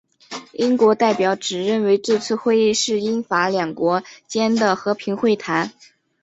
[0.53, 5.71] 英国代表只认为这次的会议是英法两国间的和平会谈。